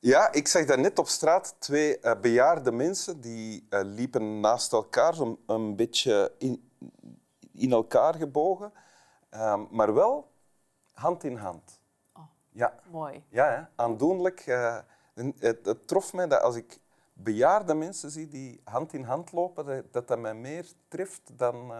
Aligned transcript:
Ja, 0.00 0.32
ik 0.32 0.48
zag 0.48 0.64
daar 0.64 0.78
net 0.80 0.98
op 0.98 1.08
straat 1.08 1.54
twee 1.58 1.98
eh, 1.98 2.20
bejaarde 2.20 2.72
mensen 2.72 3.20
die 3.20 3.66
eh, 3.68 3.80
liepen 3.84 4.40
naast 4.40 4.72
elkaar, 4.72 5.14
een 5.46 5.76
beetje 5.76 6.32
in, 6.38 6.70
in 7.52 7.72
elkaar 7.72 8.14
gebogen, 8.14 8.72
Ehm, 9.30 9.64
maar 9.70 9.94
wel 9.94 10.30
hand 10.92 11.24
in 11.24 11.36
hand. 11.36 11.80
Oh. 12.12 12.22
Ja, 12.48 12.74
Mooi. 12.90 13.24
ja 13.28 13.50
hè? 13.50 13.82
aandoenlijk. 13.82 14.40
eh, 14.40 14.78
het, 15.38 15.66
het 15.66 15.88
trof 15.88 16.12
mij 16.12 16.26
dat 16.26 16.42
als 16.42 16.56
ik 16.56 16.78
bejaarde 17.12 17.74
mensen 17.74 18.10
zie 18.10 18.28
die 18.28 18.60
hand 18.64 18.92
in 18.92 19.04
hand 19.04 19.32
lopen, 19.32 19.66
dat 19.66 19.92
dat, 19.92 20.08
dat 20.08 20.18
mij 20.18 20.34
meer 20.34 20.66
treft 20.88 21.20
dan 21.36 21.72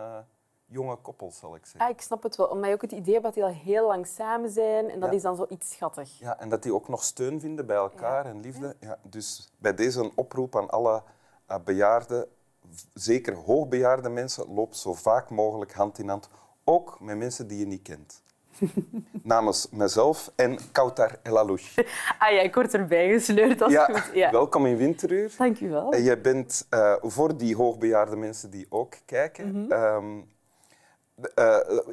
jonge 0.71 0.97
koppels, 0.97 1.39
zal 1.39 1.55
ik 1.55 1.63
zeggen. 1.65 1.81
Ah, 1.81 1.89
ik 1.91 2.01
snap 2.01 2.23
het 2.23 2.37
wel. 2.37 2.47
Omdat 2.47 2.69
je 2.69 2.75
ook 2.75 2.83
het 2.83 2.93
idee 2.93 3.21
dat 3.21 3.35
die 3.35 3.45
al 3.45 3.53
heel 3.65 3.87
lang 3.87 4.07
samen 4.07 4.51
zijn. 4.51 4.91
En 4.91 5.01
dat 5.01 5.09
Ja. 5.11 5.17
is 5.17 5.23
dan 5.23 5.37
zoiets 5.37 5.71
schattig. 5.73 6.19
Ja, 6.19 6.39
en 6.41 6.49
dat 6.49 6.63
die 6.63 6.75
ook 6.75 6.89
nog 6.89 7.03
steun 7.05 7.41
vinden 7.41 7.67
bij 7.67 7.77
elkaar 7.77 8.27
en 8.27 8.41
liefde. 8.41 8.77
Ja, 8.81 8.99
dus 9.03 9.51
bij 9.59 9.75
deze 9.75 10.01
een 10.01 10.13
oproep 10.15 10.57
aan 10.57 10.71
alle 10.71 11.03
eh, 11.47 11.57
bejaarden, 11.65 12.27
zeker 12.95 13.35
hoogbejaarde 13.35 14.09
mensen, 14.09 14.55
loop 14.55 14.75
zo 14.75 14.95
vaak 14.95 15.31
mogelijk 15.31 15.73
hand 15.73 15.99
in 15.99 16.09
hand. 16.09 16.29
Ook 16.65 17.01
met 17.01 17.17
mensen 17.17 17.47
die 17.49 17.59
je 17.59 17.67
niet 17.67 17.83
kent. 17.83 18.23
Namens 19.23 19.69
mezelf 19.71 20.33
en 20.37 20.59
Kautar 20.73 21.19
El 21.23 21.39
Alouche. 21.39 21.87
Ah 22.19 22.31
ja, 22.31 22.41
ik 22.41 22.55
word 22.55 22.75
erbij 22.75 23.09
gesleurd. 23.13 23.59
Dat 23.59 23.69
is 23.69 23.75
Ja, 23.75 23.85
goed. 23.85 24.11
Ja. 24.15 24.31
welkom 24.31 24.67
in 24.67 24.77
Winteruur. 24.77 25.35
Dank 25.39 25.61
u 25.61 25.71
wel. 25.71 25.93
En 25.93 26.03
jij 26.03 26.21
bent 26.21 26.67
eh, 26.71 26.95
voor 27.01 27.37
die 27.37 27.57
hoogbejaarde 27.57 28.17
mensen 28.17 28.51
die 28.51 28.67
ook 28.69 28.95
kijken. 29.05 29.51
Mhm. 29.63 29.73
ehm, 29.73 30.19
eh, 30.19 30.23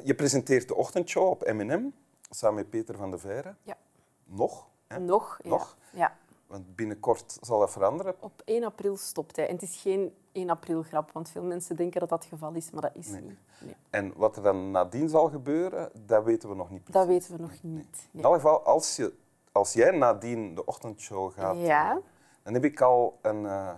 je 0.02 0.14
presenteert 0.16 0.68
de 0.68 0.74
ochtendshow 0.74 1.28
op 1.30 1.52
M&M 1.52 1.86
samen 2.30 2.54
met 2.56 2.70
Peter 2.70 2.96
van 2.96 3.10
de 3.10 3.18
Veire. 3.18 3.54
Ja. 3.62 3.76
Nog, 4.24 4.66
hè? 4.86 4.98
Nog? 4.98 5.38
Ja. 5.42 5.48
Nog? 5.48 5.76
Ja. 5.92 6.16
want 6.46 6.76
binnenkort 6.76 7.38
zal 7.40 7.58
dat 7.58 7.70
veranderen. 7.70 8.14
Op 8.20 8.42
1 8.44 8.64
april 8.64 8.96
stopt 8.96 9.36
hij. 9.36 9.46
En 9.48 9.54
het 9.54 9.62
is 9.62 9.76
geen 9.80 10.14
1 10.32 10.50
april 10.50 10.82
grap, 10.82 11.10
want 11.12 11.30
veel 11.30 11.42
mensen 11.42 11.76
denken 11.76 12.00
dat 12.00 12.08
dat 12.08 12.18
het 12.18 12.28
geval 12.28 12.52
is, 12.54 12.70
maar 12.70 12.82
dat 12.82 12.90
is 12.94 13.08
Nee. 13.08 13.20
niet. 13.22 13.38
Nee. 13.60 13.74
En 13.90 14.12
wat 14.16 14.36
er 14.36 14.42
dan 14.42 14.70
nadien 14.70 15.08
zal 15.08 15.28
gebeuren, 15.30 15.90
dat 16.06 16.24
weten 16.24 16.48
we 16.48 16.54
nog 16.54 16.70
niet 16.70 16.84
precies. 16.84 17.00
Dat 17.00 17.06
weten 17.08 17.36
we 17.36 17.42
nog 17.42 17.52
niet. 17.62 18.08
In 18.12 18.22
elk 18.22 18.34
geval, 18.34 18.62
als, 18.64 18.96
je, 18.96 19.12
als 19.52 19.72
jij 19.72 19.90
nadien 19.90 20.54
de 20.54 20.64
ochtendshow 20.64 21.32
gaat, 21.32 21.56
Ja. 21.58 21.90
eh, 21.90 21.96
dan 22.42 22.52
heb 22.54 22.64
ik 22.64 22.80
al 22.80 23.18
een, 23.22 23.46
eh, 23.46 23.72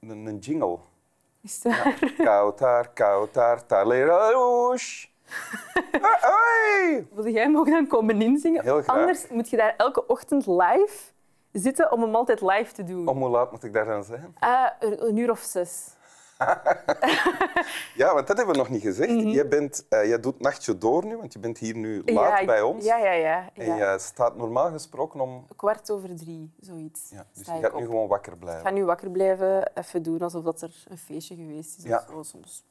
een, 0.00 0.26
een 0.26 0.38
jingle. 0.38 0.78
Is 1.42 1.60
dat... 1.60 1.74
Kautar, 2.16 2.88
Kautar, 2.92 3.66
Talerouche. 3.66 5.08
Hoi! 6.20 7.06
Wil 7.12 7.28
jij 7.28 7.54
ook 7.56 7.66
dan 7.66 7.86
komen 7.86 8.22
inzingen? 8.22 8.62
Heel 8.62 8.82
graag. 8.82 8.96
Anders 8.96 9.28
moet 9.28 9.50
je 9.50 9.56
daar 9.56 9.74
elke 9.76 10.06
ochtend 10.06 10.46
live 10.46 10.98
zitten 11.52 11.92
om 11.92 12.02
hem 12.02 12.14
altijd 12.14 12.40
live 12.40 12.72
te 12.72 12.84
doen. 12.84 13.08
Om 13.08 13.18
hoe 13.18 13.28
laat 13.28 13.50
moet 13.50 13.64
ik 13.64 13.72
daar 13.72 13.84
dan 13.84 14.04
zijn? 14.04 14.34
Ah, 14.38 14.70
een 14.78 15.16
uur 15.16 15.30
of 15.30 15.40
zes. 15.40 15.96
Ja, 17.94 18.14
want 18.14 18.26
dat 18.26 18.36
hebben 18.36 18.54
we 18.54 18.60
nog 18.60 18.68
niet 18.70 18.82
gezegd. 18.82 19.10
Mhm. 19.10 19.28
jij, 19.28 19.48
bent, 19.48 19.86
jij 19.88 20.20
doet 20.20 20.40
nachtje 20.40 20.78
door 20.78 21.04
nu, 21.04 21.16
want 21.16 21.32
je 21.32 21.38
bent 21.38 21.58
hier 21.58 21.76
nu 21.76 22.02
laat 22.04 22.14
ja, 22.28 22.38
ik- 22.38 22.46
bij 22.46 22.62
ons. 22.62 22.84
Ja, 22.84 22.96
ja, 22.98 23.12
ja. 23.12 23.48
En 23.54 23.76
je 23.76 23.96
staat 24.00 24.36
normaal 24.36 24.70
gesproken 24.70 25.20
om... 25.20 25.46
Kwart 25.56 25.90
over 25.90 26.16
drie, 26.16 26.50
zoiets. 26.60 27.00
Ja, 27.10 27.26
dus 27.34 27.46
je 27.46 27.52
ik 27.52 27.64
gaat 27.64 27.74
nu 27.78 27.84
gewoon 27.84 28.08
wakker 28.08 28.32
Ik 28.32 28.38
blijven. 28.38 28.62
ga 28.64 28.70
nu 28.70 28.84
wakker 28.84 29.10
blijven, 29.10 29.70
even 29.74 30.02
doen 30.02 30.18
alsof 30.20 30.44
dat 30.44 30.60
er 30.62 30.84
een 30.88 30.98
feestje 30.98 31.34
geweest 31.34 31.78
is. 31.78 31.84
Ja. 31.84 31.96
Of 32.08 32.14
zo, 32.14 32.22
soms. 32.22 32.64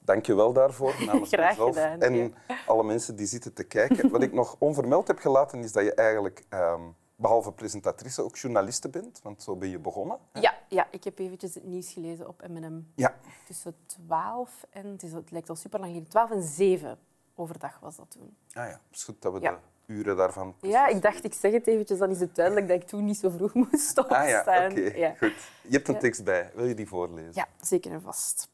Dank 0.00 0.26
je 0.26 0.34
wel 0.34 0.52
daarvoor, 0.52 0.94
namens 1.06 1.28
Graag 1.32 1.48
mezelf. 1.50 1.68
gedaan, 1.76 2.00
En 2.00 2.34
alle 2.66 2.84
mensen 2.84 3.16
die 3.16 3.26
zitten 3.26 3.52
te 3.54 3.64
kijken. 3.64 4.10
Wat 4.10 4.22
ik 4.22 4.32
nog 4.40 4.56
onvermeld 4.58 5.06
heb 5.08 5.18
gelaten, 5.18 5.64
is 5.64 5.72
dat 5.72 5.84
je 5.84 5.94
eigenlijk, 5.94 6.44
ehm, 6.48 6.80
behalve 7.20 7.52
presentatrice, 7.52 8.22
ook 8.22 8.36
journaliste 8.36 8.88
bent. 8.88 9.20
Want 9.22 9.42
zo 9.42 9.56
ben 9.56 9.68
je 9.68 9.78
begonnen. 9.78 10.18
hè? 10.32 10.40
Ja, 10.40 10.54
ja, 10.68 10.88
ik 10.90 11.04
heb 11.04 11.18
eventjes 11.18 11.54
het 11.54 11.64
nieuws 11.64 11.92
gelezen 11.92 12.28
op 12.28 12.48
M&M. 12.48 12.80
Ja. 12.94 13.14
Tussen 13.46 13.74
12 13.86 14.66
en, 14.70 14.86
het, 14.86 15.02
is, 15.02 15.12
het 15.12 15.30
lijkt 15.30 15.48
al 15.48 15.56
super 15.56 15.78
lang 15.80 15.90
geleden, 15.92 16.10
12 16.10 16.30
en 16.30 16.42
7 16.42 16.98
overdag 17.34 17.78
was 17.80 17.96
dat 17.96 18.10
toen. 18.10 18.36
Ah 18.52 18.64
ja, 18.64 18.80
het 18.88 18.96
is 18.96 19.04
goed 19.04 19.22
dat 19.22 19.32
we 19.32 19.40
Ja. 19.40 19.60
de 19.86 19.92
uren 19.92 20.16
daarvan... 20.16 20.54
Ja, 20.60 20.86
ik 20.86 21.02
dacht, 21.02 21.24
ik 21.24 21.34
zeg 21.34 21.52
het 21.52 21.66
eventjes, 21.66 21.98
dan 21.98 22.10
is 22.10 22.20
het 22.20 22.34
duidelijk 22.34 22.68
dat 22.68 22.82
ik 22.82 22.88
toen 22.88 23.04
niet 23.04 23.16
zo 23.18 23.30
vroeg 23.30 23.54
moest 23.70 23.98
opstaan. 23.98 24.22
Ah 24.22 24.28
ja, 24.28 24.40
oké. 24.70 24.80
Ja. 24.80 25.14
Goed. 25.14 25.34
Je 25.62 25.76
hebt 25.76 25.88
een 25.88 25.98
tekst 25.98 26.24
bij. 26.24 26.50
Wil 26.54 26.64
je 26.66 26.74
die 26.74 26.88
voorlezen? 26.88 27.32
Ja, 27.34 27.46
zeker 27.60 27.92
en 27.92 28.02
vast. 28.02 28.48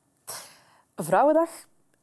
Vrouwendag. 0.96 1.50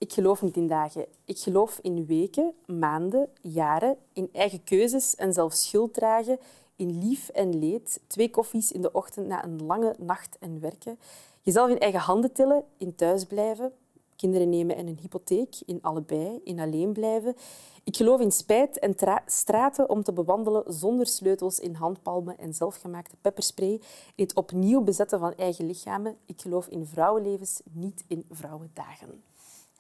Ik 0.02 0.14
geloof 0.14 0.42
niet 0.42 0.58
in 0.58 0.68
dagen. 0.68 1.06
Ik 1.26 1.40
geloof 1.40 1.80
in 1.82 2.06
weken, 2.06 2.54
maanden, 2.66 3.30
jaren, 3.42 3.98
in 4.14 4.30
eigen 4.34 4.64
keuzes 4.64 5.16
en 5.16 5.34
zelfs 5.34 5.68
schuld 5.68 5.94
dragen, 5.94 6.40
in 6.76 6.98
lief 6.98 7.30
en 7.30 7.60
leed, 7.60 8.00
twee 8.08 8.30
koffies 8.30 8.72
in 8.72 8.82
de 8.82 8.92
ochtend 8.92 9.28
na 9.28 9.44
een 9.44 9.66
lange 9.66 9.96
nacht 10.00 10.38
en 10.40 10.60
werken, 10.60 11.00
jezelf 11.42 11.70
in 11.70 11.80
eigen 11.80 12.00
handen 12.00 12.32
tillen, 12.32 12.64
in 12.78 12.96
thuisblijven, 12.96 13.72
kinderen 14.16 14.50
nemen 14.50 14.76
en 14.76 14.88
een 14.88 14.98
hypotheek, 15.02 15.56
in 15.66 15.82
allebei, 15.82 16.42
in 16.44 16.60
alleen 16.60 16.94
blijven. 16.94 17.36
Ik 17.84 17.98
geloof 17.98 18.20
in 18.20 18.32
spijt 18.32 18.80
en 18.80 18.96
tra- 18.96 19.24
straten 19.26 19.90
om 19.90 20.04
te 20.04 20.14
bewandelen 20.14 20.74
zonder 20.74 21.08
sleutels 21.08 21.60
in 21.60 21.74
handpalmen 21.74 22.38
en 22.38 22.54
zelfgemaakte 22.54 23.16
pepperspray, 23.22 23.82
in 24.16 24.24
het 24.24 24.36
opnieuw 24.36 24.82
bezetten 24.82 25.20
van 25.20 25.34
eigen 25.36 25.66
lichamen. 25.66 26.18
Ik 26.26 26.42
geloof 26.42 26.68
in 26.68 26.86
vrouwenlevens, 26.86 27.62
niet 27.72 28.04
in 28.08 28.26
vrouwendagen. 28.30 29.31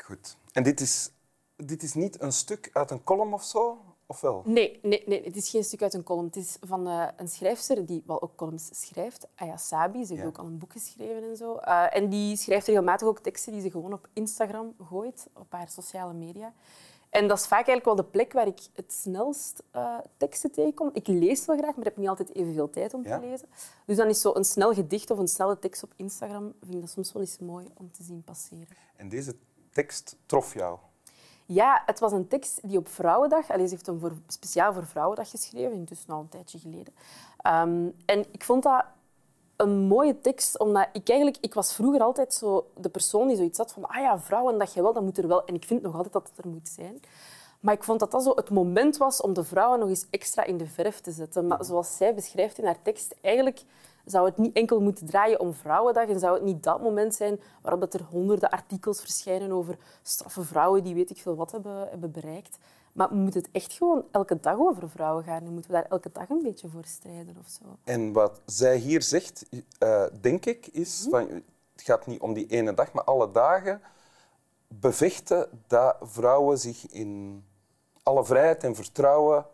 Goed. 0.06 0.38
En 0.52 0.64
dit 0.64 0.80
is, 0.82 1.10
dit 1.56 1.84
is 1.84 1.94
niet 1.94 2.22
een 2.22 2.32
stuk 2.34 2.70
uit 2.74 2.92
een 2.92 3.04
column 3.04 3.34
of 3.34 3.44
zo? 3.44 3.78
Of 4.06 4.22
wel? 4.22 4.42
Nee, 4.46 4.80
nee, 4.84 5.04
nee, 5.06 5.24
het 5.24 5.36
is 5.36 5.50
geen 5.50 5.64
stuk 5.64 5.82
uit 5.82 5.94
een 5.94 6.04
column. 6.04 6.26
Het 6.26 6.36
is 6.36 6.58
van 6.62 6.88
eh, 6.88 7.08
een 7.18 7.28
schrijfster 7.28 7.86
die 7.86 8.04
wel 8.06 8.22
ook 8.22 8.36
columns 8.36 8.70
schrijft, 8.72 9.28
Aya 9.36 9.58
Sabi. 9.58 10.04
Ze 10.06 10.10
heeft 10.10 10.22
Ja. 10.22 10.28
ook 10.28 10.38
al 10.38 10.46
een 10.46 10.58
boek 10.58 10.72
geschreven 10.72 11.24
en 11.30 11.38
zo. 11.38 11.56
Eh, 11.56 11.96
en 11.96 12.10
die 12.10 12.38
schrijft 12.38 12.68
regelmatig 12.68 13.08
ook 13.08 13.20
teksten 13.20 13.52
die 13.54 13.62
ze 13.62 13.72
gewoon 13.72 13.94
op 13.94 14.08
Instagram 14.14 14.74
gooit, 14.90 15.28
op 15.34 15.52
haar 15.52 15.70
sociale 15.70 16.14
media. 16.14 16.54
En 17.10 17.28
dat 17.28 17.38
is 17.38 17.44
vaak 17.46 17.68
eigenlijk 17.68 17.86
wel 17.86 17.96
de 17.96 18.04
plek 18.12 18.34
waar 18.34 18.48
ik 18.48 18.60
het 18.74 18.94
snelst 18.94 19.64
eh, 19.72 19.98
teksten 20.18 20.52
tegenkom. 20.52 20.90
Ik 20.94 21.08
lees 21.08 21.46
wel 21.46 21.58
graag, 21.58 21.76
maar 21.76 21.86
heb 21.86 21.98
niet 21.98 22.08
altijd 22.08 22.36
evenveel 22.36 22.70
tijd 22.70 22.94
om 22.94 23.04
Ja? 23.04 23.20
te 23.20 23.26
lezen. 23.26 23.48
Dus 23.86 23.98
dan 23.98 24.08
is 24.08 24.22
zo 24.22 24.36
een 24.36 24.46
snel 24.46 24.74
gedicht 24.74 25.12
of 25.12 25.18
een 25.18 25.28
snelle 25.28 25.60
tekst 25.60 25.84
op 25.84 25.94
Instagram 25.96 26.54
vind 26.62 26.74
ik 26.74 26.80
dat 26.82 26.90
soms 26.90 27.12
wel 27.14 27.22
eens 27.22 27.38
mooi 27.40 27.68
om 27.78 27.92
te 27.92 28.04
zien 28.04 28.24
passeren. 28.24 28.68
En 28.96 29.10
deze 29.10 29.36
tekst 29.72 30.16
trof 30.26 30.54
jou. 30.54 30.78
Ja, 31.46 31.84
het 31.86 32.00
was 32.00 32.12
een 32.12 32.28
tekst 32.28 32.60
die 32.64 32.78
op 32.78 32.88
Vrouwendag... 32.88 33.50
Allee, 33.50 33.66
ze 33.66 33.74
heeft 33.74 33.86
hem 33.86 34.00
voor, 34.00 34.14
speciaal 34.28 34.74
voor 34.74 34.86
Vrouwendag 34.86 35.30
geschreven, 35.30 35.74
intussen 35.74 36.10
al 36.10 36.20
een 36.20 36.30
tijdje 36.30 36.60
geleden. 36.60 36.94
Ehm, 37.38 37.90
en 38.06 38.26
ik 38.32 38.44
vond 38.44 38.64
dat 38.64 38.84
een 39.56 39.80
mooie 39.80 40.22
tekst, 40.22 40.60
omdat 40.60 40.88
ik 40.94 41.10
eigenlijk... 41.10 41.38
Ik 41.42 41.54
was 41.54 41.74
vroeger 41.74 42.02
altijd 42.02 42.34
zo 42.34 42.72
de 42.78 42.90
persoon 42.90 43.28
die 43.28 43.36
zoiets 43.36 43.58
had 43.58 43.74
van 43.74 43.86
ah 43.86 44.02
ja, 44.02 44.20
Vrouwendag, 44.20 44.74
jawel, 44.74 44.94
dat 44.94 45.04
moet 45.04 45.18
er 45.18 45.28
wel. 45.28 45.46
En 45.46 45.56
ik 45.56 45.64
vind 45.64 45.82
nog 45.82 45.96
altijd 45.96 46.14
dat 46.14 46.32
het 46.36 46.46
er 46.46 46.52
moet 46.52 46.68
zijn. 46.68 47.00
Maar 47.60 47.74
ik 47.74 47.84
vond 47.84 48.00
dat 48.00 48.12
dat 48.12 48.24
zo 48.24 48.32
het 48.36 48.50
moment 48.50 48.98
was 48.98 49.22
om 49.22 49.34
de 49.34 49.44
vrouwen 49.44 49.80
nog 49.80 49.90
eens 49.90 50.06
extra 50.10 50.44
in 50.44 50.58
de 50.58 50.68
verf 50.68 51.00
te 51.00 51.12
zetten. 51.12 51.48
Maar 51.48 51.66
zoals 51.66 51.98
zij 51.98 52.14
beschrijft 52.14 52.58
in 52.58 52.66
haar 52.66 52.82
tekst, 52.82 53.16
eigenlijk 53.22 53.64
zou 54.06 54.26
het 54.26 54.38
niet 54.38 54.56
enkel 54.56 54.80
moeten 54.80 55.06
draaien 55.06 55.40
om 55.40 55.54
Vrouwendag 55.54 56.08
en 56.08 56.20
zou 56.20 56.34
het 56.34 56.44
niet 56.44 56.64
dat 56.64 56.82
moment 56.82 57.16
zijn 57.16 57.40
waarop 57.62 57.82
dat 57.82 57.94
er 57.94 58.04
honderden 58.04 58.50
artikels 58.50 59.00
verschijnen 59.00 59.52
over 59.52 59.78
straffe 60.02 60.44
vrouwen 60.44 60.84
die 60.84 60.94
weet 60.96 61.10
ik 61.10 61.18
veel 61.18 61.36
wat 61.36 61.52
hebben, 61.52 61.90
hebben 61.90 62.12
bereikt. 62.12 62.58
Maar 62.94 63.14
moet 63.14 63.34
het 63.34 63.50
echt 63.52 63.74
gewoon 63.74 64.04
elke 64.12 64.40
dag 64.40 64.58
over 64.58 64.90
vrouwen 64.90 65.24
gaan? 65.24 65.44
En 65.46 65.54
moeten 65.54 65.72
we 65.72 65.78
daar 65.78 65.90
elke 65.90 66.10
dag 66.14 66.30
een 66.30 66.42
beetje 66.42 66.70
voor 66.70 66.86
strijden 66.86 67.36
of 67.40 67.50
zo? 67.50 67.64
En 67.84 68.14
wat 68.14 68.42
zij 68.46 68.78
hier 68.78 69.02
zegt, 69.02 69.46
eh, 69.78 70.06
denk 70.22 70.46
ik, 70.46 70.68
is... 70.68 71.08
Van, 71.10 71.28
het 71.72 71.82
gaat 71.90 72.08
niet 72.08 72.22
om 72.22 72.34
die 72.34 72.48
ene 72.48 72.74
dag, 72.74 72.94
maar 72.94 73.04
alle 73.04 73.32
dagen 73.32 73.82
bevechten 74.68 75.48
dat 75.68 75.96
vrouwen 76.02 76.58
zich 76.58 76.88
in 76.92 77.44
alle 78.04 78.26
vrijheid 78.26 78.64
en 78.64 78.76
vertrouwen 78.76 79.46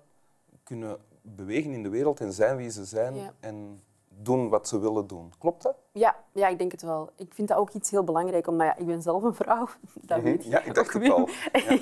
kunnen 0.63 0.97
bewegen 1.21 1.71
in 1.71 1.83
de 1.83 1.89
wereld 1.89 2.19
en 2.19 2.33
zijn 2.33 2.57
wie 2.57 2.69
ze 2.69 2.85
zijn 2.85 3.15
Ja. 3.15 3.33
en 3.39 3.83
doen 4.21 4.49
wat 4.49 4.67
ze 4.67 4.79
willen 4.79 5.07
doen. 5.07 5.33
Klopt 5.39 5.63
dat? 5.63 5.75
Ja, 5.91 6.15
ja, 6.31 6.47
ik 6.47 6.57
denk 6.57 6.71
het 6.71 6.81
wel. 6.81 7.09
Ik 7.15 7.33
vind 7.33 7.47
dat 7.47 7.57
ook 7.57 7.71
iets 7.71 7.91
heel 7.91 8.03
belangrijk, 8.03 8.47
omdat 8.47 8.67
ja, 8.67 8.77
ik 8.77 8.85
ben 8.85 9.01
zelf 9.01 9.23
een 9.23 9.35
vrouw. 9.35 9.67
Dat 10.01 10.21
weet 10.21 10.43
je 10.43 10.49
Ja, 10.49 10.63
ik 10.63 10.73
dacht 10.73 10.95
ook, 10.95 11.03
het 11.03 11.11
al. 11.11 11.29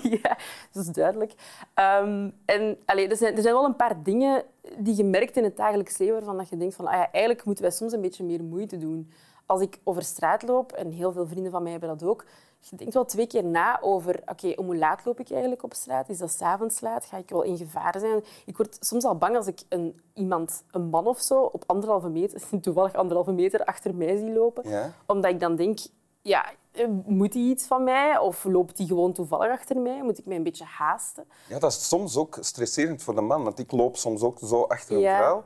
Ja. 0.21 0.37
dat 0.71 0.83
is 0.83 0.87
duidelijk. 0.87 1.33
Ehm, 1.73 2.29
en 2.45 2.77
allee, 2.85 3.07
er, 3.07 3.17
zijn, 3.17 3.35
er 3.35 3.41
zijn 3.41 3.53
wel 3.53 3.65
een 3.65 3.75
paar 3.75 4.03
dingen 4.03 4.43
die 4.77 4.95
je 4.95 5.03
merkt 5.03 5.37
in 5.37 5.43
het 5.43 5.57
dagelijks 5.57 5.97
leven 5.97 6.13
waarvan 6.13 6.37
dat 6.37 6.49
je 6.49 6.57
denkt 6.57 6.75
van 6.75 6.87
ah 6.87 6.93
ja, 6.93 7.11
eigenlijk 7.11 7.45
moeten 7.45 7.63
wij 7.63 7.73
soms 7.73 7.93
een 7.93 8.01
beetje 8.01 8.23
meer 8.23 8.43
moeite 8.43 8.77
doen. 8.77 9.11
Als 9.45 9.61
ik 9.61 9.79
over 9.83 10.03
straat 10.03 10.43
loop, 10.43 10.71
en 10.71 10.91
heel 10.91 11.11
veel 11.11 11.27
vrienden 11.27 11.51
van 11.51 11.63
mij 11.63 11.71
hebben 11.71 11.89
dat 11.89 12.03
ook, 12.03 12.25
je 12.69 12.75
denkt 12.75 12.93
wel 12.93 13.05
twee 13.05 13.27
keer 13.27 13.43
na 13.43 13.81
over 13.81 14.21
oké, 14.25 14.53
om 14.55 14.65
hoe 14.65 14.77
laat 14.77 15.05
loop 15.05 15.19
ik 15.19 15.31
eigenlijk 15.31 15.63
op 15.63 15.73
straat? 15.73 16.09
Is 16.09 16.17
dat 16.17 16.31
s'avonds 16.31 16.81
laat? 16.81 17.05
Ga 17.05 17.17
ik 17.17 17.29
wel 17.29 17.41
in 17.41 17.57
gevaar 17.57 17.99
zijn? 17.99 18.23
Ik 18.45 18.57
word 18.57 18.77
soms 18.79 19.03
al 19.03 19.17
bang 19.17 19.35
als 19.35 19.47
ik 19.47 19.61
een, 19.69 20.01
iemand, 20.13 20.63
een 20.71 20.85
man 20.89 21.07
of 21.07 21.19
zo, 21.19 21.41
op 21.41 21.63
anderhalve 21.67 22.09
meter, 22.09 22.41
toevallig 22.61 22.93
anderhalve 22.93 23.31
meter 23.31 23.65
achter 23.65 23.95
mij 23.95 24.17
zie 24.17 24.31
lopen. 24.31 24.69
Ja. 24.69 24.91
Omdat 25.07 25.31
ik 25.31 25.39
dan 25.39 25.55
denk, 25.55 25.79
ja, 26.21 26.45
eh, 26.71 26.87
moet 27.05 27.33
hij 27.33 27.43
iets 27.43 27.65
van 27.65 27.83
mij? 27.83 28.17
Of 28.17 28.43
loopt 28.43 28.77
hij 28.77 28.87
gewoon 28.87 29.13
toevallig 29.13 29.51
achter 29.51 29.77
mij? 29.77 30.03
Moet 30.03 30.17
ik 30.17 30.25
mij 30.25 30.35
een 30.37 30.43
beetje 30.43 30.65
haasten? 30.65 31.25
Ja, 31.47 31.59
dat 31.59 31.71
is 31.71 31.87
soms 31.87 32.17
ook 32.17 32.37
stresserend 32.41 33.03
voor 33.03 33.15
de 33.15 33.21
man, 33.21 33.43
want 33.43 33.59
ik 33.59 33.71
loop 33.71 33.97
soms 33.97 34.21
ook 34.21 34.39
zo 34.39 34.61
achter 34.61 34.95
een 34.95 35.01
Ja. 35.01 35.17
vrouw. 35.17 35.43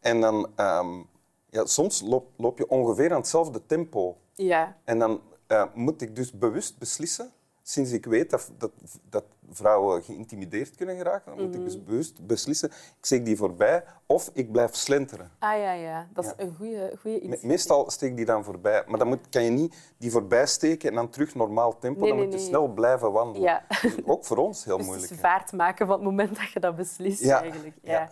En 0.00 0.20
dan, 0.20 0.48
ehm, 0.56 1.02
ja, 1.50 1.64
soms 1.66 2.00
loop, 2.00 2.26
loop 2.36 2.58
je 2.58 2.68
ongeveer 2.68 3.10
aan 3.10 3.16
hetzelfde 3.16 3.66
tempo. 3.66 4.16
Ja. 4.34 4.76
En 4.84 4.98
dan 4.98 5.20
eh, 5.52 5.64
moet 5.74 6.02
ik 6.02 6.16
dus 6.16 6.32
bewust 6.32 6.78
beslissen, 6.78 7.32
sinds 7.62 7.92
ik 7.92 8.04
weet 8.06 8.30
dat, 8.30 8.50
dat, 8.58 8.70
dat 9.10 9.24
vrouwen 9.50 10.02
geïntimideerd 10.02 10.74
kunnen 10.76 10.96
geraken, 10.96 11.36
dan 11.36 11.44
moet 11.46 11.54
ik 11.54 11.64
dus 11.64 11.84
bewust 11.84 12.26
beslissen, 12.26 12.68
ik 12.70 13.04
steek 13.04 13.24
die 13.24 13.36
voorbij 13.36 13.84
of 14.06 14.30
ik 14.32 14.52
blijf 14.52 14.74
slenteren. 14.74 15.30
Ah 15.38 15.58
ja, 15.58 15.72
ja. 15.72 16.08
Dat 16.12 16.24
is 16.24 16.30
Ja. 16.36 16.44
een 16.44 16.54
goede 16.54 16.92
goede 17.00 17.28
Me-. 17.28 17.38
Meestal 17.42 17.90
steek 17.90 18.16
die 18.16 18.24
dan 18.24 18.44
voorbij. 18.44 18.84
Maar 18.86 18.98
dan 18.98 19.08
moet, 19.08 19.28
kan 19.30 19.42
je 19.44 19.50
niet 19.50 19.76
die 19.98 20.10
voorbij 20.10 20.46
steken 20.46 20.88
en 20.88 20.94
dan 20.94 21.08
terug 21.08 21.34
normaal 21.34 21.78
tempo. 21.78 22.00
Nee, 22.00 22.08
dan 22.08 22.18
nee, 22.18 22.24
moet 22.26 22.34
je 22.34 22.40
nee. 22.40 22.48
snel 22.48 22.68
blijven 22.68 23.12
wandelen. 23.12 23.48
Ja. 23.48 23.64
Dus 23.82 23.94
ook 24.12 24.24
voor 24.24 24.36
ons 24.36 24.64
heel 24.64 24.76
Dus 24.76 24.86
moeilijk. 24.86 25.10
het 25.10 25.20
hè. 25.20 25.28
vaart 25.28 25.52
maken 25.52 25.86
van 25.86 25.94
het 25.94 26.04
moment 26.04 26.36
dat 26.36 26.50
je 26.50 26.60
dat 26.60 26.76
beslist, 26.76 27.22
Ja. 27.22 27.40
eigenlijk. 27.42 27.76
Ja. 27.82 27.92
Ja. 27.92 28.08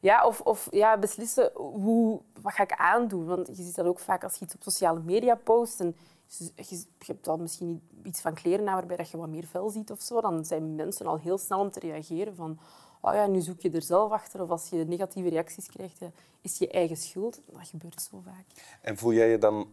Ja, 0.00 0.26
of, 0.26 0.40
of 0.40 0.68
ja, 0.70 0.98
beslissen 0.98 1.50
hoe, 1.54 2.20
wat 2.42 2.52
ga 2.52 2.62
ik 2.62 2.72
aandoen. 2.72 3.26
Want 3.26 3.46
je 3.46 3.54
ziet 3.62 3.74
dat 3.74 3.86
ook 3.86 3.98
vaak 3.98 4.22
als 4.24 4.36
je 4.36 4.44
iets 4.44 4.54
op 4.54 4.62
sociale 4.62 5.00
media 5.00 5.34
post. 5.34 5.80
En 5.80 5.96
je, 6.26 6.50
je, 6.56 6.84
hebt 7.06 7.24
dan 7.24 7.40
misschien 7.40 7.82
iets 8.02 8.20
van 8.20 8.34
kleren 8.34 8.68
aan 8.68 8.74
waarbij 8.74 8.96
dat 8.96 9.10
je 9.10 9.16
wat 9.16 9.28
meer 9.28 9.46
vel 9.46 9.70
ziet 9.70 9.90
of 9.90 10.00
zo. 10.00 10.20
Dan 10.20 10.44
zijn 10.44 10.74
mensen 10.74 11.06
al 11.06 11.18
heel 11.18 11.38
snel 11.38 11.60
om 11.60 11.70
te 11.70 11.80
reageren 11.80 12.34
van... 12.34 12.58
Oh 13.00 13.14
ja, 13.14 13.26
nu 13.26 13.40
zoek 13.40 13.60
je 13.60 13.70
er 13.70 13.82
zelf 13.82 14.12
achter. 14.12 14.42
Of 14.42 14.50
als 14.50 14.68
je 14.68 14.84
negatieve 14.84 15.28
reacties 15.28 15.66
krijgt, 15.66 15.98
ja, 15.98 16.10
is 16.40 16.58
je 16.58 16.68
eigen 16.68 16.96
schuld. 16.96 17.40
Dat 17.46 17.68
gebeurt 17.68 18.02
zo 18.02 18.22
vaak. 18.24 18.44
En 18.82 18.96
voel 18.96 19.12
jij 19.12 19.30
je 19.30 19.38
dan 19.38 19.68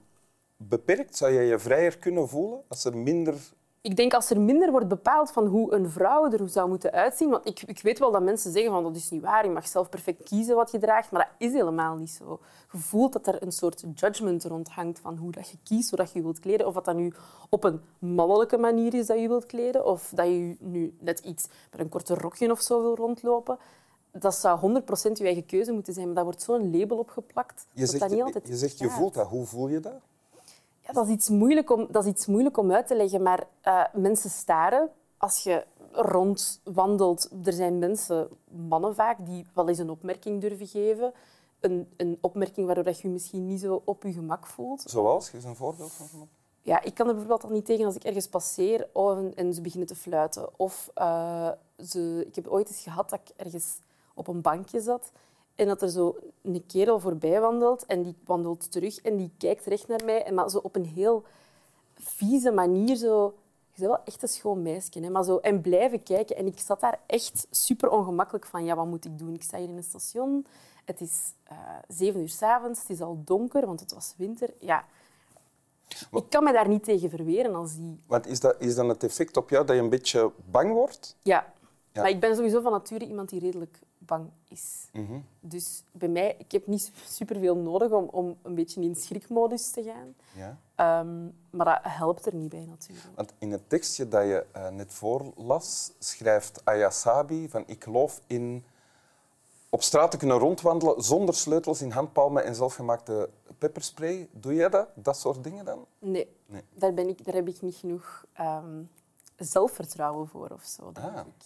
beperkt? 0.57 1.17
Zou 1.17 1.33
jij 1.33 1.45
je 1.45 1.59
vrijer 1.59 1.97
kunnen 1.97 2.29
voelen 2.29 2.63
als 2.67 2.85
er 2.85 2.97
minder... 2.97 3.35
Ik 3.83 3.95
denk 3.95 4.13
als 4.13 4.29
er 4.29 4.41
minder 4.41 4.71
wordt 4.71 4.87
bepaald 4.87 5.31
van 5.31 5.45
hoe 5.45 5.73
een 5.73 5.89
vrouw 5.89 6.31
er 6.31 6.49
zou 6.49 6.69
moeten 6.69 6.91
uitzien. 6.91 7.29
Want 7.29 7.47
ik, 7.47 7.61
ik 7.61 7.81
weet 7.81 7.99
wel 7.99 8.11
dat 8.11 8.23
mensen 8.23 8.51
zeggen 8.51 8.71
van 8.71 8.83
dat 8.83 8.95
is 8.95 9.09
niet 9.09 9.21
waar, 9.21 9.45
je 9.45 9.51
mag 9.51 9.67
zelf 9.67 9.89
perfect 9.89 10.23
kiezen 10.23 10.55
wat 10.55 10.71
je 10.71 10.79
draagt, 10.79 11.11
maar 11.11 11.21
dat 11.21 11.49
is 11.49 11.53
helemaal 11.53 11.95
niet 11.95 12.09
zo. 12.09 12.39
Je 12.71 12.77
voelt 12.77 13.13
dat 13.13 13.27
er 13.27 13.43
een 13.43 13.51
soort 13.51 13.83
judgment 13.95 14.43
rond 14.43 14.69
hangt 14.69 14.99
van 14.99 15.17
hoe 15.17 15.31
dat 15.31 15.49
je 15.49 15.57
kiest, 15.63 15.89
hoe 15.89 15.99
dat 15.99 16.11
je 16.11 16.21
wilt 16.21 16.39
kleden. 16.39 16.67
Of 16.67 16.73
dat 16.73 16.85
dat 16.85 16.95
nu 16.95 17.13
op 17.49 17.63
een 17.63 17.81
mannelijke 17.99 18.57
manier 18.57 18.93
is 18.93 19.05
dat 19.05 19.19
je 19.19 19.27
wilt 19.27 19.45
kleden, 19.45 19.85
of 19.85 20.11
dat 20.15 20.25
je 20.25 20.55
nu 20.59 20.97
net 20.99 21.19
iets 21.19 21.47
met 21.71 21.79
een 21.79 21.89
korte 21.89 22.13
rokje 22.13 22.51
of 22.51 22.61
zo 22.61 22.81
wil 22.81 22.95
rondlopen. 22.95 23.57
Dat 24.11 24.35
zou 24.35 24.81
100% 24.81 24.83
je 25.13 25.23
eigen 25.23 25.45
keuze 25.45 25.71
moeten 25.71 25.93
zijn, 25.93 26.05
maar 26.05 26.15
daar 26.15 26.23
wordt 26.23 26.41
zo'n 26.41 26.77
label 26.77 26.97
op 26.97 27.09
geplakt. 27.09 27.65
Je 27.73 27.79
dat 27.79 27.89
zegt, 27.89 28.01
dat 28.01 28.11
niet 28.11 28.21
altijd 28.21 28.47
je, 28.47 28.57
zegt 28.57 28.79
je 28.79 28.89
voelt 28.89 29.13
dat. 29.13 29.27
Hoe 29.27 29.45
voel 29.45 29.67
je 29.67 29.79
dat? 29.79 30.01
Dat, 30.93 31.05
is 31.07 31.11
iets 31.13 31.29
moeilijk 31.29 31.69
om, 31.71 31.87
dat 31.91 32.03
is 32.05 32.09
iets 32.11 32.25
moeilijk 32.25 32.57
om 32.57 32.71
uit 32.71 32.87
te 32.87 32.95
leggen, 32.95 33.21
maar 33.21 33.47
eh, 33.61 33.83
mensen 33.93 34.29
staren. 34.29 34.89
Als 35.17 35.43
je 35.43 35.65
rondwandelt, 35.91 37.29
er 37.43 37.53
zijn 37.53 37.79
mensen, 37.79 38.29
mannen 38.49 38.95
vaak, 38.95 39.17
die 39.25 39.45
wel 39.53 39.67
eens 39.69 39.77
een 39.77 39.89
opmerking 39.89 40.41
durven 40.41 40.67
geven. 40.67 41.13
Een, 41.59 41.89
een 41.97 42.17
opmerking 42.21 42.65
waardoor 42.65 42.83
dat 42.83 42.99
je 42.99 43.07
je 43.07 43.13
misschien 43.13 43.45
niet 43.47 43.59
zo 43.59 43.81
op 43.85 44.03
je 44.03 44.11
gemak 44.13 44.47
voelt. 44.47 44.81
Zoals? 44.81 45.25
Geef 45.25 45.33
eens 45.33 45.43
een 45.43 45.55
voorbeeld 45.55 45.91
van. 45.91 46.07
zo'n- 46.07 46.29
Ja, 46.61 46.81
ik 46.81 46.93
kan 46.93 47.07
er 47.07 47.13
bijvoorbeeld 47.13 47.43
al 47.43 47.55
niet 47.55 47.65
tegen 47.65 47.85
als 47.85 47.95
ik 47.95 48.03
ergens 48.03 48.27
passeer 48.27 48.87
of, 48.93 49.17
en 49.35 49.53
ze 49.53 49.61
beginnen 49.61 49.87
te 49.87 49.95
fluiten. 49.95 50.59
Of 50.59 50.89
eh, 50.93 51.49
ze, 51.85 52.23
ik 52.27 52.35
heb 52.35 52.47
ooit 52.47 52.67
eens 52.67 52.81
gehad 52.81 53.09
dat 53.09 53.19
ik 53.25 53.33
ergens 53.35 53.79
op 54.13 54.27
een 54.27 54.41
bankje 54.41 54.81
zat 54.81 55.11
en 55.61 55.67
dat 55.67 55.81
er 55.81 55.89
zo 55.89 56.17
een 56.41 56.65
kerel 56.65 56.99
voorbij 56.99 57.39
wandelt 57.39 57.85
en 57.85 58.03
die 58.03 58.15
wandelt 58.25 58.71
terug 58.71 59.01
en 59.01 59.17
die 59.17 59.31
kijkt 59.37 59.65
recht 59.65 59.87
naar 59.87 60.05
mij, 60.05 60.23
en 60.23 60.33
maar 60.33 60.49
zo 60.49 60.57
op 60.57 60.75
een 60.75 60.85
heel 60.85 61.23
vieze 61.95 62.51
manier 62.51 62.95
zo... 62.95 63.33
Je 63.73 63.81
bent 63.81 63.91
wel 63.91 64.05
echt 64.05 64.21
een 64.21 64.27
schoon 64.27 64.61
meisje, 64.61 64.99
hè, 64.99 65.09
maar 65.09 65.23
zo... 65.23 65.37
En 65.37 65.61
blijven 65.61 66.03
kijken. 66.03 66.35
En 66.35 66.45
ik 66.45 66.59
zat 66.59 66.79
daar 66.79 66.99
echt 67.05 67.47
super 67.49 67.89
ongemakkelijk 67.89 68.45
van, 68.45 68.65
ja, 68.65 68.75
wat 68.75 68.85
moet 68.85 69.05
ik 69.05 69.19
doen? 69.19 69.33
Ik 69.33 69.43
sta 69.43 69.57
hier 69.57 69.69
in 69.69 69.77
een 69.77 69.83
station, 69.83 70.45
het 70.85 71.01
is 71.01 71.33
eh, 71.43 71.57
zeven 71.87 72.21
uur 72.21 72.29
s'avonds, 72.29 72.79
het 72.79 72.89
is 72.89 73.01
al 73.01 73.21
donker, 73.25 73.65
want 73.65 73.79
het 73.79 73.93
was 73.93 74.13
winter. 74.17 74.53
Ja, 74.59 74.85
ik 76.11 76.23
kan 76.29 76.43
me 76.43 76.51
daar 76.51 76.67
niet 76.67 76.83
tegen 76.83 77.09
verweren 77.09 77.55
als 77.55 77.75
die... 77.75 77.99
Want 78.07 78.27
is 78.27 78.39
dat, 78.39 78.55
is 78.59 78.75
dan 78.75 78.89
het 78.89 79.03
effect 79.03 79.37
op 79.37 79.49
jou 79.49 79.65
dat 79.65 79.75
je 79.75 79.81
een 79.81 79.89
beetje 79.89 80.31
bang 80.51 80.71
wordt? 80.71 81.15
Ja. 81.21 81.53
Ja. 81.93 82.01
maar 82.01 82.11
ik 82.11 82.19
ben 82.19 82.35
sowieso 82.35 82.61
van 82.61 82.71
nature 82.71 83.05
iemand 83.05 83.29
die 83.29 83.39
redelijk 83.39 83.79
bang 84.05 84.29
is. 84.47 84.87
Mhm. 84.93 85.19
Dus 85.39 85.83
bij 85.91 86.07
mij, 86.09 86.35
ik 86.37 86.51
heb 86.51 86.67
niet 86.67 86.91
superveel 87.07 87.55
nodig 87.55 87.91
om, 87.91 88.05
om 88.11 88.37
een 88.41 88.55
beetje 88.55 88.81
in 88.81 88.95
schrikmodus 88.95 89.69
te 89.71 89.83
gaan. 89.83 90.15
Ja. 90.35 90.57
Ehm, 90.75 91.23
maar 91.49 91.65
dat 91.65 91.79
helpt 91.81 92.25
er 92.25 92.35
niet 92.35 92.49
bij 92.49 92.65
natuurlijk. 92.65 93.07
Want 93.15 93.33
in 93.37 93.51
het 93.51 93.69
tekstje 93.69 94.07
dat 94.07 94.23
je 94.23 94.45
eh, 94.51 94.69
net 94.69 94.93
voorlas, 94.93 95.91
schrijft 95.99 96.61
Ayasabi 96.65 97.49
van 97.49 97.63
ik 97.67 97.83
geloof 97.83 98.21
in 98.27 98.63
op 99.69 99.81
straat 99.83 100.11
te 100.11 100.17
kunnen 100.17 100.37
rondwandelen 100.37 101.01
zonder 101.03 101.35
sleutels 101.35 101.81
in 101.81 101.91
handpalmen 101.91 102.43
en 102.43 102.55
zelfgemaakte 102.55 103.29
pepperspray. 103.57 104.29
Doe 104.31 104.53
jij 104.53 104.69
dat? 104.69 104.87
Dat 104.95 105.17
soort 105.17 105.43
dingen 105.43 105.65
dan? 105.65 105.85
Nee, 105.99 106.35
Nee. 106.45 106.63
Daar, 106.73 106.93
ben 106.93 107.07
ik, 107.07 107.25
daar 107.25 107.33
heb 107.33 107.47
ik 107.47 107.61
niet 107.61 107.75
genoeg 107.75 108.25
ehm, 108.33 108.81
zelfvertrouwen 109.37 110.27
voor 110.27 110.49
of 110.49 110.63
zo, 110.63 110.91
denk 110.91 111.07
Ah. 111.15 111.25
ik. 111.27 111.45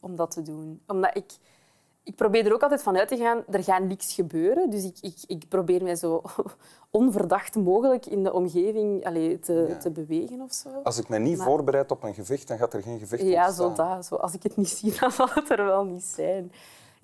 Om 0.00 0.16
dat 0.16 0.30
te 0.30 0.42
doen. 0.42 0.82
Omdat 0.86 1.16
ik... 1.16 1.32
Ik 2.04 2.14
probeer 2.16 2.46
er 2.46 2.52
ook 2.54 2.62
altijd 2.62 2.82
van 2.82 2.96
uit 2.96 3.08
te 3.08 3.16
gaan, 3.16 3.44
er 3.50 3.62
gaat 3.64 3.82
niks 3.82 4.14
gebeuren. 4.14 4.70
Dus 4.70 4.84
ik, 4.84 4.96
ik, 5.00 5.16
ik 5.26 5.48
probeer 5.48 5.82
mij 5.82 5.96
zo 5.96 6.22
onverdacht 6.90 7.54
mogelijk 7.56 8.06
in 8.06 8.22
de 8.22 8.32
omgeving 8.32 9.04
allee, 9.04 9.38
te, 9.40 9.64
Ja. 9.68 9.76
te 9.76 9.90
bewegen 9.90 10.40
of 10.40 10.52
zo. 10.52 10.68
Als 10.82 10.98
ik 10.98 11.08
me 11.08 11.18
niet 11.18 11.36
Maar- 11.36 11.46
voorbereid 11.46 11.90
op 11.90 12.02
een 12.02 12.14
gevecht, 12.14 12.48
dan 12.48 12.58
gaat 12.58 12.74
er 12.74 12.82
geen 12.82 12.98
gevecht 12.98 13.22
Ja, 13.22 13.44
ontstaan. 13.46 13.76
zo 13.76 13.94
dat. 13.94 14.06
Zo, 14.06 14.14
als 14.14 14.34
ik 14.34 14.42
het 14.42 14.56
niet 14.56 14.68
zie, 14.68 14.94
dan 15.00 15.10
zal 15.10 15.28
het 15.30 15.50
er 15.50 15.64
wel 15.64 15.84
niet 15.84 16.04
zijn. 16.04 16.52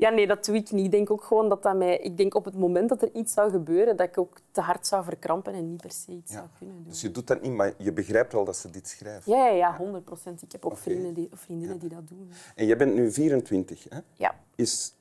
Ja, 0.00 0.10
nee, 0.10 0.26
dat 0.26 0.44
doe 0.44 0.54
ik 0.56 0.70
niet. 0.70 0.84
Ik 0.84 0.90
denk 0.90 1.10
ook 1.10 1.24
gewoon 1.24 1.48
dat 1.48 1.62
dat 1.62 1.76
mij... 1.76 1.98
Ik 1.98 2.16
denk 2.16 2.34
op 2.34 2.44
het 2.44 2.54
moment 2.58 2.88
dat 2.88 3.02
er 3.02 3.10
iets 3.12 3.32
zou 3.32 3.50
gebeuren, 3.50 3.96
dat 3.96 4.08
ik 4.08 4.18
ook 4.18 4.36
te 4.50 4.60
hard 4.60 4.86
zou 4.86 5.04
verkrampen 5.04 5.54
en 5.54 5.70
niet 5.70 5.80
per 5.80 5.92
se 5.92 6.12
iets 6.12 6.32
Ja. 6.32 6.36
zou 6.36 6.48
kunnen 6.58 6.76
doen. 6.76 6.84
Dus 6.88 7.00
je 7.00 7.10
doet 7.10 7.26
dat 7.26 7.40
niet, 7.42 7.52
maar 7.52 7.72
je 7.78 7.92
begrijpt 7.92 8.32
wel 8.32 8.44
dat 8.44 8.56
ze 8.56 8.70
dit 8.70 8.88
schrijft. 8.88 9.26
Ja, 9.26 9.46
ja, 9.46 9.52
ja, 9.54 9.76
100 9.76 10.04
procent. 10.04 10.42
Ik 10.42 10.52
heb 10.52 10.66
ook 10.66 10.78
vrienden 10.78 11.14
die, 11.14 11.28
vriendinnen 11.32 11.78
die 11.78 11.88
dat 11.88 12.08
doen. 12.08 12.30
En 12.54 12.66
jij 12.66 12.76
bent 12.76 12.94
nu 12.94 13.12
24. 13.12 13.86
Hè? 13.88 13.98
Ja. 14.14 14.34
Is, 14.54 14.94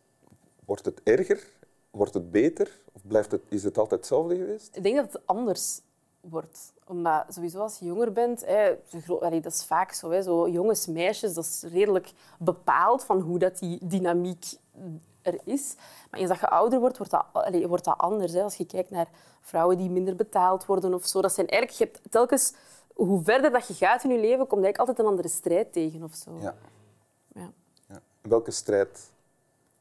wordt 0.65 0.85
het 0.85 1.01
erger? 1.03 1.47
Wordt 1.91 2.13
het 2.13 2.31
beter? 2.31 2.79
Of 2.91 3.01
blijft 3.07 3.31
het, 3.31 3.41
is 3.49 3.63
het 3.63 3.77
altijd 3.77 3.99
hetzelfde 3.99 4.35
geweest? 4.35 4.75
Ik 4.75 4.83
denk 4.83 4.95
dat 4.95 5.13
het 5.13 5.21
anders 5.25 5.81
wordt. 6.21 6.73
Omdat 6.85 7.25
sowieso 7.29 7.59
als 7.59 7.79
je 7.79 7.85
jonger 7.85 8.11
bent, 8.11 8.45
hè, 8.45 8.75
dat 9.41 9.45
is 9.53 9.63
vaak 9.63 9.91
zo, 9.91 10.09
hè, 10.09 10.21
zo 10.21 10.49
jongens, 10.49 10.87
meisjes, 10.87 11.33
dat 11.33 11.43
is 11.43 11.63
redelijk 11.71 12.11
bepaald 12.39 13.03
van 13.03 13.19
hoe 13.19 13.39
dat 13.39 13.59
die 13.59 13.79
dynamiek 13.81 14.45
er 15.21 15.39
is. 15.43 15.75
Maar 16.11 16.19
eens 16.19 16.29
dat 16.29 16.39
je 16.39 16.49
ouder 16.49 16.79
wordt, 16.79 16.97
wordt 16.97 17.11
dat, 17.11 17.25
allee, 17.31 17.67
wordt 17.67 17.83
dat 17.83 17.97
anders. 17.97 18.33
Hè. 18.33 18.43
Als 18.43 18.55
je 18.55 18.65
kijkt 18.65 18.89
naar 18.89 19.07
vrouwen 19.41 19.77
die 19.77 19.89
minder 19.89 20.15
betaald 20.15 20.65
worden 20.65 20.93
of 20.93 21.05
zo, 21.05 21.21
dat 21.21 21.33
zijn 21.33 21.47
eigenlijk, 21.47 21.79
je 21.79 21.85
hebt 21.85 22.11
telkens, 22.11 22.53
hoe 22.93 23.23
verder 23.23 23.51
dat 23.51 23.67
je 23.67 23.73
gaat 23.73 24.03
in 24.03 24.09
je 24.09 24.19
leven, 24.19 24.47
komt 24.47 24.63
eigenlijk 24.63 24.77
altijd 24.77 24.99
een 24.99 25.05
andere 25.05 25.27
strijd 25.27 25.73
tegen 25.73 26.03
of 26.03 26.13
zo. 26.13 26.37
Ja. 26.41 26.55
Ja. 27.33 27.51
ja. 27.87 28.01
In, 28.21 28.29
welke 28.29 28.51
strijd, 28.51 29.11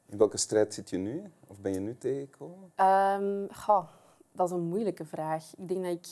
in 0.06 0.18
welke 0.18 0.36
strijd 0.36 0.74
zit 0.74 0.90
je 0.90 0.96
nu? 0.96 1.32
Of 1.46 1.58
ben 1.60 1.72
je 1.72 1.80
nu 1.80 1.98
tegengekomen? 1.98 2.72
Ehm, 2.74 3.46
goh, 3.52 3.88
dat 4.32 4.46
is 4.46 4.52
een 4.52 4.68
moeilijke 4.68 5.04
vraag. 5.04 5.44
Ik 5.56 5.68
denk 5.68 5.84
dat 5.84 5.92
ik 5.92 6.06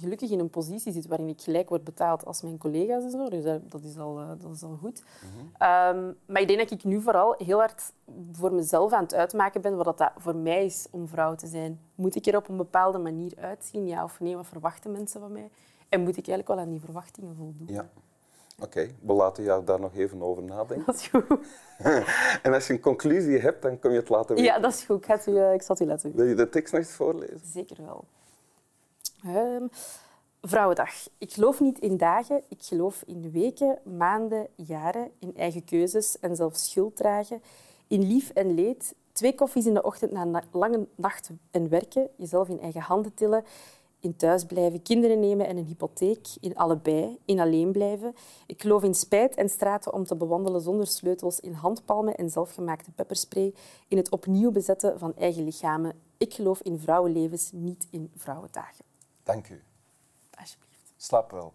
gelukkig 0.00 0.30
in 0.30 0.38
een 0.38 0.50
positie 0.50 0.92
zit 0.92 1.06
waarin 1.06 1.28
ik 1.28 1.40
gelijk 1.40 1.68
word 1.68 1.84
betaald 1.84 2.24
als 2.24 2.42
mijn 2.42 2.58
collega's 2.58 3.04
en 3.04 3.10
zo. 3.10 3.28
Dus 3.28 3.44
dat, 3.44 3.82
is, 3.82 3.98
al, 3.98 4.18
eh, 4.18 4.28
dat 4.38 4.54
is 4.54 4.62
al 4.62 4.78
goed. 4.80 5.02
Ehm, 5.58 6.12
maar 6.26 6.40
ik 6.40 6.46
denk 6.46 6.58
dat 6.58 6.70
ik 6.70 6.84
nu 6.84 7.00
vooral 7.00 7.34
heel 7.38 7.58
hard 7.58 7.92
voor 8.32 8.52
mezelf 8.52 8.92
aan 8.92 9.02
het 9.02 9.14
uitmaken 9.14 9.60
ben 9.60 9.76
wat 9.76 9.98
dat 9.98 10.12
voor 10.16 10.36
mij 10.36 10.64
is 10.64 10.86
om 10.90 11.08
vrouw 11.08 11.34
te 11.34 11.46
zijn. 11.46 11.80
Moet 11.94 12.14
ik 12.14 12.26
er 12.26 12.36
op 12.36 12.48
een 12.48 12.56
bepaalde 12.56 12.98
manier 12.98 13.32
uitzien, 13.40 13.86
ja 13.86 14.04
of 14.04 14.20
nee? 14.20 14.36
Wat 14.36 14.46
verwachten 14.46 14.92
mensen 14.92 15.20
van 15.20 15.32
mij? 15.32 15.50
En 15.88 16.00
moet 16.00 16.16
ik 16.16 16.28
eigenlijk 16.28 16.48
wel 16.48 16.58
aan 16.58 16.70
die 16.70 16.80
verwachtingen 16.80 17.34
voldoen? 17.36 17.66
Ja. 17.66 17.88
Oké, 18.60 18.88
we 19.00 19.12
laten 19.12 19.44
jou 19.44 19.64
daar 19.64 19.80
nog 19.80 19.94
even 19.94 20.22
over 20.22 20.42
nadenken. 20.42 20.86
Dat 20.86 20.94
is 20.94 21.06
goed. 21.06 21.46
en 22.42 22.52
als 22.52 22.66
je 22.66 22.72
een 22.72 22.80
conclusie 22.80 23.38
hebt, 23.38 23.62
dan 23.62 23.78
kun 23.78 23.90
je 23.90 23.98
het 23.98 24.08
laten 24.08 24.36
weten. 24.36 24.52
Ja, 24.52 24.58
dat 24.60 24.72
is 24.72 24.82
goed. 24.82 24.98
Ik, 24.98 25.04
ga 25.04 25.14
het 25.14 25.26
u, 25.26 25.36
eh, 25.36 25.52
ik 25.52 25.62
zal 25.62 25.76
het 25.76 25.84
u 25.84 25.88
laten 25.88 26.04
weten. 26.04 26.18
Wil 26.18 26.28
je 26.28 26.34
de 26.34 26.48
tekst 26.48 26.72
nog 26.72 26.82
eens 26.82 26.92
voorlezen? 26.92 27.40
Zeker 27.44 27.76
wel. 27.84 28.04
Ehm, 29.22 29.66
Vrouwendag. 30.44 30.90
Ik 31.18 31.32
geloof 31.32 31.60
niet 31.60 31.78
in 31.78 31.96
dagen, 31.96 32.42
ik 32.48 32.62
geloof 32.62 33.02
in 33.06 33.30
weken, 33.30 33.78
maanden, 33.84 34.46
jaren, 34.56 35.10
in 35.18 35.36
eigen 35.36 35.64
keuzes 35.64 36.18
en 36.18 36.36
zelfs 36.36 36.70
schuld 36.70 36.96
dragen, 36.96 37.42
in 37.86 38.02
lief 38.06 38.30
en 38.30 38.54
leed, 38.54 38.94
twee 39.12 39.34
koffies 39.34 39.66
in 39.66 39.74
de 39.74 39.82
ochtend 39.82 40.12
na 40.12 40.24
na- 40.24 40.42
lange 40.52 40.86
nachten 40.94 41.40
en 41.50 41.68
werken, 41.68 42.08
jezelf 42.16 42.48
in 42.48 42.60
eigen 42.60 42.80
handen 42.80 43.14
tillen, 43.14 43.44
in 44.00 44.16
thuis 44.16 44.44
blijven, 44.44 44.82
kinderen 44.82 45.20
nemen 45.20 45.46
en 45.46 45.56
een 45.56 45.64
hypotheek, 45.64 46.26
in 46.40 46.56
allebei, 46.56 47.18
in 47.24 47.40
alleen 47.40 47.72
blijven. 47.72 48.14
Ik 48.46 48.60
geloof 48.60 48.82
in 48.82 48.94
spijt 48.94 49.34
en 49.34 49.48
straten 49.48 49.92
om 49.92 50.04
te 50.04 50.16
bewandelen 50.16 50.60
zonder 50.60 50.86
sleutels, 50.86 51.40
in 51.40 51.52
handpalmen 51.52 52.14
en 52.14 52.30
zelfgemaakte 52.30 52.90
pepperspray, 52.90 53.54
in 53.88 53.96
het 53.96 54.10
opnieuw 54.10 54.50
bezetten 54.50 54.98
van 54.98 55.14
eigen 55.16 55.44
lichamen. 55.44 55.94
Ik 56.16 56.34
geloof 56.34 56.60
in 56.60 56.78
vrouwenlevens, 56.78 57.50
niet 57.52 57.86
in 57.90 58.10
vrouwendagen. 58.16 58.91
Dank 59.22 59.48
u. 59.48 59.62
Alsjeblieft. 60.34 60.92
Slaap 60.96 61.30
wel. 61.30 61.54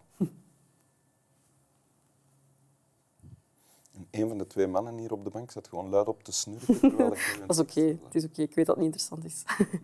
En 3.92 4.08
een 4.20 4.28
van 4.28 4.38
de 4.38 4.46
twee 4.46 4.66
mannen 4.66 4.98
hier 4.98 5.12
op 5.12 5.24
de 5.24 5.30
bank 5.30 5.50
zat 5.50 5.68
gewoon 5.68 5.88
luid 5.88 6.08
op 6.08 6.22
te 6.22 6.32
snurken. 6.32 6.80
terwijl 6.80 7.12
ik 7.12 7.36
Dat 7.46 7.50
is 7.50 7.58
oké. 7.58 7.98
Het 8.04 8.14
is 8.14 8.24
oké. 8.24 8.42
Ik 8.42 8.54
weet 8.54 8.66
dat 8.66 8.76
het 8.76 8.84
niet 8.84 8.94
interessant 8.94 9.24
is. 9.24 9.44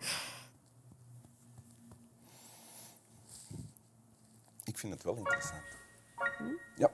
Ik 4.63 4.77
vind 4.77 4.93
het 4.93 5.03
wel 5.03 5.15
interessant. 5.15 5.63
Ja. 6.75 6.91